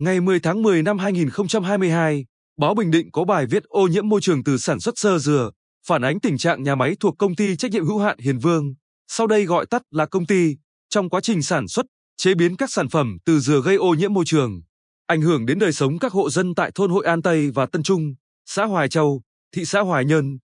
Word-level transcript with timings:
Ngày 0.00 0.20
10 0.20 0.40
tháng 0.40 0.62
10 0.62 0.82
năm 0.82 0.98
2022, 0.98 2.24
báo 2.60 2.74
Bình 2.74 2.90
Định 2.90 3.10
có 3.12 3.24
bài 3.24 3.46
viết 3.46 3.64
ô 3.64 3.86
nhiễm 3.86 4.08
môi 4.08 4.20
trường 4.20 4.44
từ 4.44 4.58
sản 4.58 4.80
xuất 4.80 4.98
sơ 4.98 5.18
dừa, 5.18 5.50
phản 5.86 6.02
ánh 6.02 6.20
tình 6.20 6.38
trạng 6.38 6.62
nhà 6.62 6.74
máy 6.74 6.96
thuộc 7.00 7.14
công 7.18 7.34
ty 7.36 7.56
trách 7.56 7.70
nhiệm 7.70 7.84
hữu 7.84 7.98
hạn 7.98 8.18
Hiền 8.18 8.38
Vương, 8.38 8.74
sau 9.08 9.26
đây 9.26 9.44
gọi 9.44 9.66
tắt 9.66 9.82
là 9.90 10.06
công 10.06 10.26
ty, 10.26 10.56
trong 10.90 11.10
quá 11.10 11.20
trình 11.20 11.42
sản 11.42 11.68
xuất, 11.68 11.86
chế 12.16 12.34
biến 12.34 12.56
các 12.56 12.70
sản 12.70 12.88
phẩm 12.88 13.16
từ 13.24 13.40
dừa 13.40 13.60
gây 13.64 13.76
ô 13.76 13.94
nhiễm 13.94 14.12
môi 14.12 14.24
trường, 14.24 14.62
ảnh 15.06 15.22
hưởng 15.22 15.46
đến 15.46 15.58
đời 15.58 15.72
sống 15.72 15.98
các 15.98 16.12
hộ 16.12 16.30
dân 16.30 16.54
tại 16.54 16.70
thôn 16.74 16.90
Hội 16.90 17.06
An 17.06 17.22
Tây 17.22 17.50
và 17.50 17.66
Tân 17.66 17.82
Trung, 17.82 18.14
xã 18.46 18.64
Hoài 18.64 18.88
Châu, 18.88 19.22
thị 19.54 19.64
xã 19.64 19.80
Hoài 19.80 20.04
Nhơn. 20.04 20.38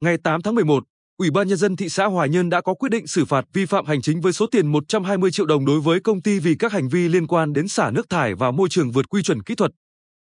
Ngày 0.00 0.16
8 0.24 0.42
tháng 0.42 0.54
11, 0.54 0.84
Ủy 1.20 1.30
ban 1.30 1.48
nhân 1.48 1.58
dân 1.58 1.76
thị 1.76 1.88
xã 1.88 2.06
Hoài 2.06 2.28
Nhơn 2.28 2.50
đã 2.50 2.60
có 2.60 2.74
quyết 2.74 2.88
định 2.88 3.06
xử 3.06 3.24
phạt 3.24 3.44
vi 3.52 3.66
phạm 3.66 3.86
hành 3.86 4.02
chính 4.02 4.20
với 4.20 4.32
số 4.32 4.46
tiền 4.46 4.66
120 4.66 5.30
triệu 5.30 5.46
đồng 5.46 5.64
đối 5.66 5.80
với 5.80 6.00
công 6.00 6.22
ty 6.22 6.38
vì 6.38 6.54
các 6.58 6.72
hành 6.72 6.88
vi 6.88 7.08
liên 7.08 7.26
quan 7.26 7.52
đến 7.52 7.68
xả 7.68 7.90
nước 7.90 8.08
thải 8.10 8.34
vào 8.34 8.52
môi 8.52 8.68
trường 8.68 8.90
vượt 8.90 9.08
quy 9.08 9.22
chuẩn 9.22 9.42
kỹ 9.42 9.54
thuật. 9.54 9.70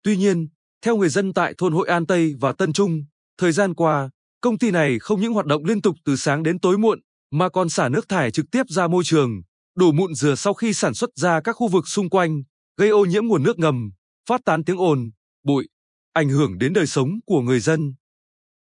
Tuy 0.03 0.17
nhiên, 0.17 0.47
theo 0.81 0.97
người 0.97 1.09
dân 1.09 1.33
tại 1.33 1.53
thôn 1.57 1.73
Hội 1.73 1.87
An 1.87 2.05
Tây 2.05 2.33
và 2.39 2.53
Tân 2.53 2.73
Trung, 2.73 3.05
thời 3.37 3.51
gian 3.51 3.73
qua, 3.73 4.09
công 4.41 4.57
ty 4.57 4.71
này 4.71 4.99
không 4.99 5.21
những 5.21 5.33
hoạt 5.33 5.45
động 5.45 5.65
liên 5.65 5.81
tục 5.81 5.95
từ 6.05 6.15
sáng 6.15 6.43
đến 6.43 6.59
tối 6.59 6.77
muộn, 6.77 6.99
mà 7.31 7.49
còn 7.49 7.69
xả 7.69 7.89
nước 7.89 8.09
thải 8.09 8.31
trực 8.31 8.45
tiếp 8.51 8.63
ra 8.69 8.87
môi 8.87 9.03
trường, 9.03 9.41
đổ 9.75 9.91
mụn 9.91 10.13
dừa 10.13 10.35
sau 10.35 10.53
khi 10.53 10.73
sản 10.73 10.93
xuất 10.93 11.09
ra 11.15 11.41
các 11.41 11.53
khu 11.53 11.67
vực 11.67 11.87
xung 11.87 12.09
quanh, 12.09 12.43
gây 12.77 12.89
ô 12.89 13.05
nhiễm 13.05 13.25
nguồn 13.25 13.43
nước 13.43 13.59
ngầm, 13.59 13.91
phát 14.29 14.41
tán 14.45 14.63
tiếng 14.63 14.81
ồn, 14.81 15.09
bụi, 15.43 15.67
ảnh 16.13 16.29
hưởng 16.29 16.57
đến 16.57 16.73
đời 16.73 16.87
sống 16.87 17.09
của 17.25 17.41
người 17.41 17.59
dân. 17.59 17.93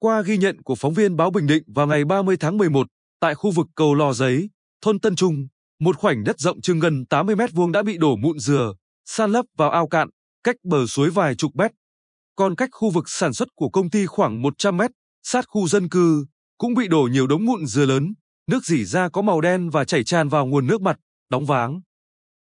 Qua 0.03 0.21
ghi 0.21 0.37
nhận 0.37 0.61
của 0.61 0.75
phóng 0.75 0.93
viên 0.93 1.15
báo 1.15 1.31
Bình 1.31 1.47
Định 1.47 1.63
vào 1.67 1.87
ngày 1.87 2.05
30 2.05 2.37
tháng 2.39 2.57
11, 2.57 2.87
tại 3.19 3.35
khu 3.35 3.51
vực 3.51 3.67
cầu 3.75 3.95
Lò 3.95 4.13
Giấy, 4.13 4.49
thôn 4.81 4.99
Tân 4.99 5.15
Trung, 5.15 5.47
một 5.79 5.97
khoảnh 5.97 6.23
đất 6.23 6.39
rộng 6.39 6.61
chừng 6.61 6.79
gần 6.79 7.05
80 7.05 7.35
mét 7.35 7.51
vuông 7.53 7.71
đã 7.71 7.83
bị 7.83 7.97
đổ 7.97 8.15
mụn 8.15 8.39
dừa, 8.39 8.73
san 9.05 9.31
lấp 9.31 9.45
vào 9.57 9.69
ao 9.69 9.87
cạn, 9.87 10.09
cách 10.43 10.55
bờ 10.63 10.85
suối 10.87 11.09
vài 11.09 11.35
chục 11.35 11.51
mét. 11.55 11.71
Còn 12.35 12.55
cách 12.55 12.69
khu 12.71 12.89
vực 12.89 13.09
sản 13.09 13.33
xuất 13.33 13.47
của 13.55 13.69
công 13.69 13.89
ty 13.89 14.05
khoảng 14.05 14.41
100 14.41 14.77
mét, 14.77 14.91
sát 15.23 15.45
khu 15.47 15.67
dân 15.67 15.89
cư, 15.89 16.25
cũng 16.57 16.73
bị 16.73 16.87
đổ 16.87 17.09
nhiều 17.11 17.27
đống 17.27 17.45
mụn 17.45 17.65
dừa 17.65 17.85
lớn, 17.85 18.13
nước 18.47 18.65
dỉ 18.65 18.85
ra 18.85 19.09
có 19.09 19.21
màu 19.21 19.41
đen 19.41 19.69
và 19.69 19.85
chảy 19.85 20.03
tràn 20.03 20.29
vào 20.29 20.45
nguồn 20.45 20.67
nước 20.67 20.81
mặt, 20.81 20.97
đóng 21.29 21.45
váng. 21.45 21.81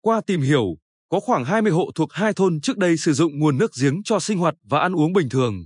Qua 0.02 0.22
tìm 0.28 0.42
hiểu, 0.42 0.66
có 1.10 1.20
khoảng 1.20 1.46
20 1.46 1.72
hộ 1.72 1.92
thuộc 1.96 2.14
hai 2.14 2.34
thôn 2.34 2.62
trước 2.62 2.78
đây 2.78 2.98
sử 2.98 3.14
dụng 3.14 3.40
nguồn 3.40 3.58
nước 3.58 3.72
giếng 3.82 4.04
cho 4.04 4.20
sinh 4.20 4.38
hoạt 4.38 4.56
và 4.64 4.80
ăn 4.80 4.96
uống 4.96 5.14
bình 5.14 5.30
thường. 5.30 5.66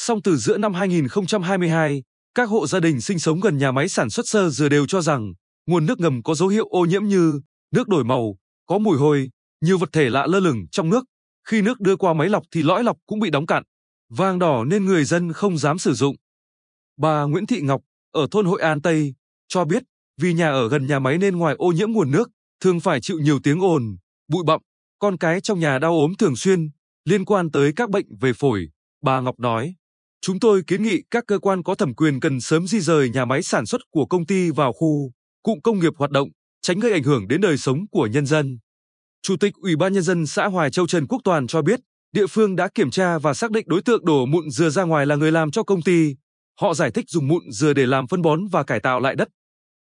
Song 0.00 0.22
từ 0.22 0.36
giữa 0.36 0.58
năm 0.58 0.74
2022, 0.74 2.02
các 2.34 2.48
hộ 2.48 2.66
gia 2.66 2.80
đình 2.80 3.00
sinh 3.00 3.18
sống 3.18 3.40
gần 3.40 3.58
nhà 3.58 3.72
máy 3.72 3.88
sản 3.88 4.10
xuất 4.10 4.28
sơ 4.28 4.50
dừa 4.50 4.68
đều 4.68 4.86
cho 4.86 5.00
rằng 5.00 5.32
nguồn 5.66 5.86
nước 5.86 6.00
ngầm 6.00 6.22
có 6.22 6.34
dấu 6.34 6.48
hiệu 6.48 6.66
ô 6.70 6.84
nhiễm 6.84 7.04
như 7.04 7.40
nước 7.74 7.88
đổi 7.88 8.04
màu, 8.04 8.36
có 8.66 8.78
mùi 8.78 8.98
hôi, 8.98 9.30
nhiều 9.60 9.78
vật 9.78 9.88
thể 9.92 10.10
lạ 10.10 10.26
lơ 10.26 10.40
lửng 10.40 10.66
trong 10.70 10.90
nước. 10.90 11.04
Khi 11.48 11.62
nước 11.62 11.80
đưa 11.80 11.96
qua 11.96 12.12
máy 12.12 12.28
lọc 12.28 12.42
thì 12.50 12.62
lõi 12.62 12.84
lọc 12.84 12.96
cũng 13.06 13.20
bị 13.20 13.30
đóng 13.30 13.46
cạn, 13.46 13.62
vàng 14.08 14.38
đỏ 14.38 14.64
nên 14.64 14.84
người 14.84 15.04
dân 15.04 15.32
không 15.32 15.58
dám 15.58 15.78
sử 15.78 15.94
dụng. 15.94 16.16
Bà 16.96 17.22
Nguyễn 17.22 17.46
Thị 17.46 17.60
Ngọc 17.60 17.80
ở 18.12 18.26
thôn 18.30 18.46
Hội 18.46 18.60
An 18.62 18.82
Tây 18.82 19.14
cho 19.48 19.64
biết 19.64 19.82
vì 20.20 20.32
nhà 20.32 20.50
ở 20.50 20.68
gần 20.68 20.86
nhà 20.86 20.98
máy 20.98 21.18
nên 21.18 21.36
ngoài 21.36 21.54
ô 21.58 21.72
nhiễm 21.72 21.92
nguồn 21.92 22.10
nước, 22.10 22.30
thường 22.60 22.80
phải 22.80 23.00
chịu 23.00 23.18
nhiều 23.18 23.40
tiếng 23.42 23.60
ồn, 23.60 23.96
bụi 24.28 24.44
bặm, 24.46 24.60
con 24.98 25.18
cái 25.18 25.40
trong 25.40 25.60
nhà 25.60 25.78
đau 25.78 25.92
ốm 25.92 26.14
thường 26.18 26.36
xuyên, 26.36 26.70
liên 27.04 27.24
quan 27.24 27.50
tới 27.50 27.72
các 27.76 27.90
bệnh 27.90 28.06
về 28.20 28.32
phổi, 28.32 28.68
bà 29.02 29.20
Ngọc 29.20 29.40
nói. 29.40 29.74
Chúng 30.20 30.40
tôi 30.40 30.62
kiến 30.66 30.82
nghị 30.82 31.02
các 31.10 31.24
cơ 31.26 31.38
quan 31.38 31.62
có 31.62 31.74
thẩm 31.74 31.94
quyền 31.94 32.20
cần 32.20 32.40
sớm 32.40 32.66
di 32.66 32.80
rời 32.80 33.10
nhà 33.10 33.24
máy 33.24 33.42
sản 33.42 33.66
xuất 33.66 33.80
của 33.90 34.06
công 34.06 34.26
ty 34.26 34.50
vào 34.50 34.72
khu 34.72 35.12
cụm 35.42 35.60
công 35.60 35.78
nghiệp 35.78 35.92
hoạt 35.98 36.10
động, 36.10 36.28
tránh 36.62 36.80
gây 36.80 36.92
ảnh 36.92 37.02
hưởng 37.02 37.28
đến 37.28 37.40
đời 37.40 37.56
sống 37.56 37.78
của 37.90 38.06
nhân 38.06 38.26
dân. 38.26 38.58
Chủ 39.22 39.36
tịch 39.36 39.54
Ủy 39.54 39.76
ban 39.76 39.92
nhân 39.92 40.02
dân 40.02 40.26
xã 40.26 40.46
Hoài 40.46 40.70
Châu 40.70 40.86
Trần 40.86 41.06
Quốc 41.06 41.20
Toàn 41.24 41.46
cho 41.46 41.62
biết, 41.62 41.80
địa 42.12 42.26
phương 42.26 42.56
đã 42.56 42.68
kiểm 42.74 42.90
tra 42.90 43.18
và 43.18 43.34
xác 43.34 43.50
định 43.50 43.64
đối 43.68 43.82
tượng 43.82 44.04
đổ 44.04 44.26
mụn 44.26 44.50
dừa 44.50 44.70
ra 44.70 44.82
ngoài 44.82 45.06
là 45.06 45.16
người 45.16 45.32
làm 45.32 45.50
cho 45.50 45.62
công 45.62 45.82
ty. 45.82 46.14
Họ 46.60 46.74
giải 46.74 46.90
thích 46.90 47.04
dùng 47.08 47.28
mụn 47.28 47.50
dừa 47.50 47.72
để 47.72 47.86
làm 47.86 48.06
phân 48.06 48.22
bón 48.22 48.46
và 48.48 48.62
cải 48.62 48.80
tạo 48.80 49.00
lại 49.00 49.16
đất. 49.16 49.28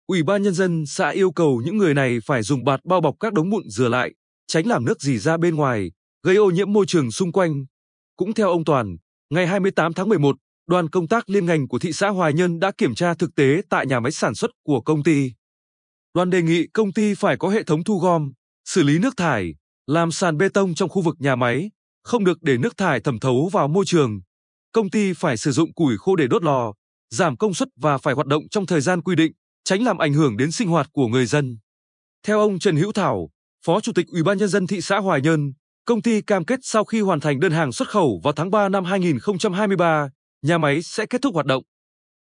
Ủy 0.07 0.23
ban 0.23 0.43
nhân 0.43 0.55
dân 0.55 0.87
xã 0.87 1.09
yêu 1.09 1.33
cầu 1.33 1.63
những 1.65 1.77
người 1.77 1.95
này 1.95 2.19
phải 2.27 2.43
dùng 2.43 2.65
bạt 2.65 2.81
bao 2.85 3.01
bọc 3.01 3.15
các 3.21 3.33
đống 3.33 3.51
mụn 3.51 3.63
dừa 3.69 3.89
lại, 3.89 4.15
tránh 4.47 4.67
làm 4.67 4.85
nước 4.85 5.01
gì 5.01 5.19
ra 5.19 5.37
bên 5.37 5.55
ngoài, 5.55 5.91
gây 6.23 6.37
ô 6.37 6.51
nhiễm 6.51 6.73
môi 6.73 6.87
trường 6.87 7.11
xung 7.11 7.33
quanh. 7.33 7.65
Cũng 8.17 8.35
theo 8.35 8.49
ông 8.49 8.65
Toàn, 8.65 8.97
ngày 9.31 9.47
28 9.47 9.95
tháng 9.95 10.09
11, 10.09 10.37
đoàn 10.67 10.91
công 10.91 11.09
tác 11.09 11.31
liên 11.31 11.47
ngành 11.47 11.69
của 11.69 11.79
thị 11.79 11.93
xã 11.93 12.09
Hoài 12.09 12.33
Nhân 12.33 12.61
đã 12.61 12.73
kiểm 12.79 12.95
tra 12.95 13.15
thực 13.15 13.35
tế 13.35 13.63
tại 13.71 13.87
nhà 13.87 14.01
máy 14.01 14.13
sản 14.13 14.35
xuất 14.35 14.51
của 14.65 14.81
công 14.81 15.03
ty. 15.03 15.33
Đoàn 16.15 16.31
đề 16.31 16.43
nghị 16.43 16.67
công 16.67 16.93
ty 16.93 17.15
phải 17.15 17.37
có 17.37 17.49
hệ 17.49 17.63
thống 17.63 17.85
thu 17.85 17.99
gom, 17.99 18.33
xử 18.65 18.83
lý 18.83 18.99
nước 18.99 19.17
thải, 19.17 19.55
làm 19.87 20.13
sàn 20.13 20.37
bê 20.37 20.49
tông 20.49 20.75
trong 20.75 20.89
khu 20.89 21.03
vực 21.03 21.17
nhà 21.19 21.37
máy, 21.37 21.71
không 22.03 22.25
được 22.25 22.43
để 22.43 22.59
nước 22.59 22.77
thải 22.77 23.01
thẩm 23.01 23.19
thấu 23.19 23.49
vào 23.53 23.69
môi 23.69 23.85
trường. 23.87 24.21
Công 24.73 24.91
ty 24.91 25.13
phải 25.13 25.37
sử 25.37 25.53
dụng 25.53 25.75
củi 25.75 25.97
khô 25.99 26.17
để 26.17 26.27
đốt 26.27 26.43
lò, 26.43 26.73
giảm 27.11 27.37
công 27.37 27.55
suất 27.55 27.69
và 27.77 27.99
phải 27.99 28.15
hoạt 28.15 28.27
động 28.27 28.43
trong 28.51 28.67
thời 28.67 28.81
gian 28.81 29.03
quy 29.03 29.17
định, 29.17 29.33
tránh 29.65 29.83
làm 29.83 29.99
ảnh 29.99 30.13
hưởng 30.13 30.37
đến 30.37 30.53
sinh 30.53 30.69
hoạt 30.69 30.89
của 30.93 31.07
người 31.07 31.27
dân. 31.27 31.59
Theo 32.27 32.41
ông 32.41 32.59
Trần 32.59 32.77
Hữu 32.77 32.93
Thảo, 32.93 33.29
Phó 33.67 33.81
Chủ 33.81 33.93
tịch 33.93 34.07
Ủy 34.07 34.23
ban 34.23 34.39
nhân 34.39 34.49
dân 34.49 34.67
thị 34.67 34.81
xã 34.81 34.99
Hoài 34.99 35.21
Nhơn, 35.21 35.53
công 35.85 36.03
ty 36.03 36.23
cam 36.23 36.45
kết 36.45 36.59
sau 36.63 36.85
khi 36.85 37.01
hoàn 37.01 37.21
thành 37.21 37.41
đơn 37.41 37.53
hàng 37.53 37.73
xuất 37.73 37.89
khẩu 37.89 38.21
vào 38.25 38.33
tháng 38.33 38.51
3 38.51 38.69
năm 38.69 38.85
2023, 38.85 40.09
nhà 40.43 40.59
máy 40.59 40.83
sẽ 40.83 41.07
kết 41.07 41.23
thúc 41.23 41.35
hoạt 41.35 41.47
động. 41.47 41.63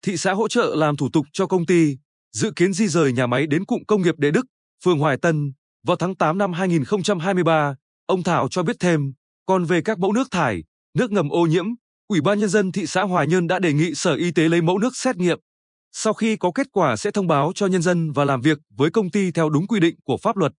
Thị 0.05 0.17
xã 0.17 0.33
hỗ 0.33 0.47
trợ 0.47 0.75
làm 0.75 0.97
thủ 0.97 1.09
tục 1.13 1.25
cho 1.33 1.47
công 1.47 1.65
ty, 1.65 1.97
dự 2.33 2.51
kiến 2.55 2.73
di 2.73 2.87
rời 2.87 3.13
nhà 3.13 3.27
máy 3.27 3.47
đến 3.47 3.65
cụm 3.65 3.83
công 3.87 4.01
nghiệp 4.01 4.15
Đệ 4.17 4.31
Đức, 4.31 4.45
phường 4.83 4.99
Hoài 4.99 5.17
Tân 5.17 5.53
vào 5.87 5.97
tháng 5.97 6.15
8 6.15 6.37
năm 6.37 6.53
2023. 6.53 7.75
Ông 8.05 8.23
Thảo 8.23 8.47
cho 8.51 8.63
biết 8.63 8.75
thêm, 8.79 9.13
còn 9.45 9.65
về 9.65 9.81
các 9.81 9.99
mẫu 9.99 10.13
nước 10.13 10.27
thải, 10.31 10.63
nước 10.97 11.11
ngầm 11.11 11.29
ô 11.29 11.45
nhiễm, 11.45 11.65
Ủy 12.07 12.21
ban 12.21 12.39
nhân 12.39 12.49
dân 12.49 12.71
thị 12.71 12.85
xã 12.85 13.03
Hoài 13.03 13.27
Nhơn 13.27 13.47
đã 13.47 13.59
đề 13.59 13.73
nghị 13.73 13.93
Sở 13.95 14.15
Y 14.15 14.31
tế 14.31 14.49
lấy 14.49 14.61
mẫu 14.61 14.77
nước 14.77 14.97
xét 14.97 15.17
nghiệm. 15.17 15.39
Sau 15.91 16.13
khi 16.13 16.37
có 16.37 16.51
kết 16.55 16.67
quả 16.71 16.95
sẽ 16.95 17.11
thông 17.11 17.27
báo 17.27 17.51
cho 17.55 17.67
nhân 17.67 17.81
dân 17.81 18.11
và 18.11 18.25
làm 18.25 18.41
việc 18.41 18.57
với 18.77 18.91
công 18.91 19.11
ty 19.11 19.31
theo 19.31 19.49
đúng 19.49 19.67
quy 19.67 19.79
định 19.79 19.95
của 20.03 20.17
pháp 20.17 20.37
luật. 20.37 20.53